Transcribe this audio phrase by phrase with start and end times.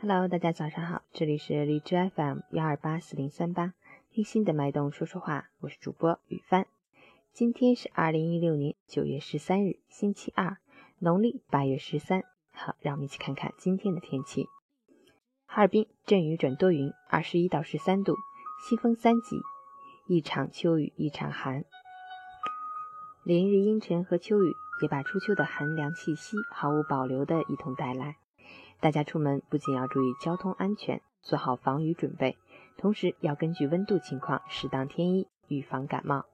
[0.00, 3.74] Hello，大家早上好，这里是荔枝 FM 幺二八四零三八，
[4.10, 6.66] 听心的脉动说说话，我是主播雨帆。
[7.32, 10.56] 今天是二零一六年九月十三日，星期二，
[10.98, 12.24] 农历八月十三。
[12.50, 14.48] 好，让我们一起看看今天的天气。
[15.46, 18.16] 哈尔滨阵雨转多云，二十一到十三度，
[18.68, 19.40] 西风三级，
[20.08, 21.64] 一场秋雨一场寒。
[23.24, 28.16] 连日阴沉和秋雨也把初秋的寒凉气息毫无保留的一同带来。
[28.80, 32.36] 大家出门不仅要注意交通安全，做好防雨准备，
[32.76, 36.24] 同时要根据温度情况适当添衣，预防感冒。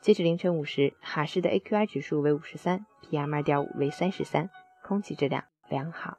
[0.00, 4.48] 截止凌晨五时，哈市的 AQI 指数为五十三，PM 二点五为三十三，
[4.82, 6.16] 空气质量良好。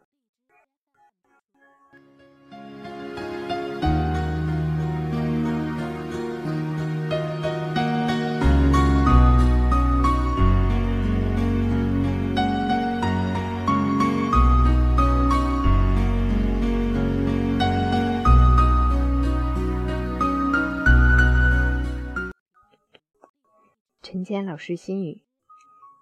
[24.13, 25.23] 陈坚老师心语：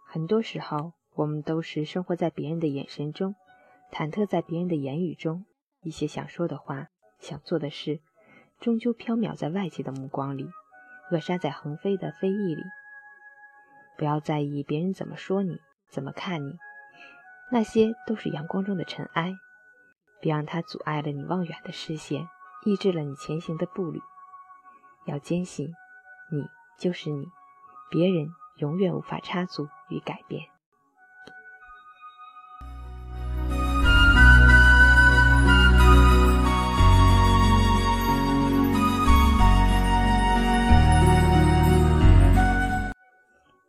[0.05, 3.35] 很多时候，我们都是生活在别人的眼神中，
[3.89, 5.45] 忐忑在别人的言语中，
[5.81, 6.89] 一些想说的话、
[7.19, 8.01] 想做的事，
[8.59, 10.49] 终究飘渺在外界的目光里，
[11.09, 12.61] 扼杀在横飞的非议里。
[13.97, 16.57] 不要在意别人怎么说你、怎么看你，
[17.49, 19.33] 那些都是阳光中的尘埃，
[20.19, 22.27] 别让它阻碍了你望远的视线，
[22.65, 24.01] 抑制了你前行的步履。
[25.05, 25.73] 要坚信，
[26.29, 26.45] 你
[26.77, 27.25] 就是你。
[27.91, 30.47] 别人永远无法插足与改变。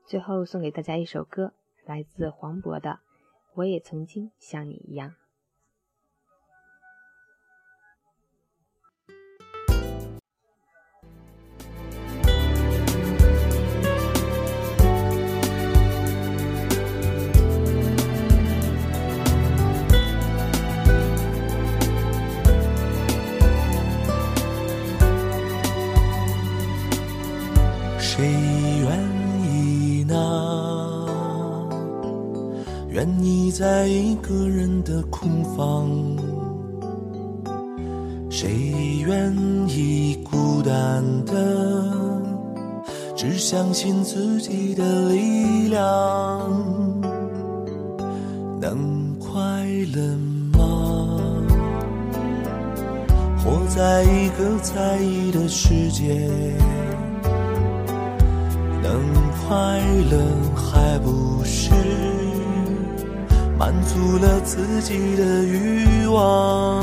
[0.07, 1.53] 最后送给大家一首歌，
[1.85, 2.91] 来自黄渤的
[3.55, 5.11] 《我也曾经像你一样》。
[28.23, 28.31] 谁
[28.85, 28.87] 愿
[29.51, 31.09] 意呢？
[32.89, 35.91] 愿意在一个人的空房？
[38.31, 39.35] 谁愿
[39.67, 41.35] 意孤单的，
[43.17, 46.49] 只相信自己的力量？
[48.61, 50.01] 能快乐
[50.57, 51.19] 吗？
[53.45, 56.31] 活在一个在意的世界。
[58.83, 59.01] 能
[59.31, 60.19] 快乐
[60.57, 61.71] 还不是
[63.59, 66.83] 满足了自己的欲望？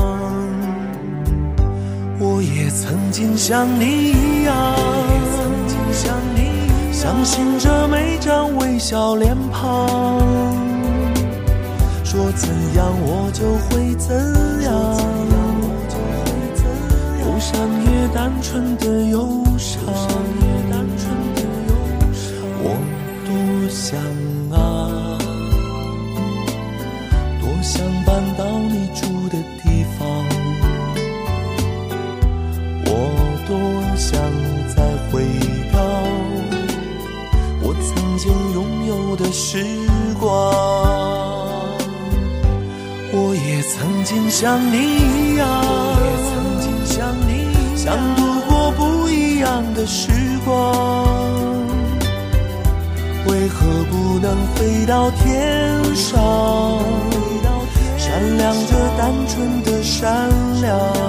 [2.19, 4.75] 我也曾经像你一样，
[6.91, 10.19] 相信着每张微笑脸庞，
[12.03, 14.15] 说怎样我就会怎
[14.63, 14.71] 样，
[17.21, 19.83] 忧伤也单纯的忧伤。
[22.61, 22.65] 我
[23.25, 23.31] 多
[23.69, 23.97] 想
[24.51, 25.17] 啊，
[27.39, 29.99] 多想搬到你住的地方，
[32.85, 32.89] 我
[33.47, 33.51] 多
[33.95, 34.09] 想
[34.75, 34.77] 再
[35.09, 35.23] 回
[35.71, 35.77] 到
[37.61, 37.87] 我曾
[38.17, 39.65] 经拥有的时
[40.19, 40.27] 光。
[43.11, 45.45] 我也曾经像你一样，
[47.75, 50.11] 想度过不一样的时
[50.45, 50.88] 光。
[53.49, 56.21] 为何不能飞到天上，
[57.97, 60.29] 闪亮着单纯的善
[60.61, 61.08] 良？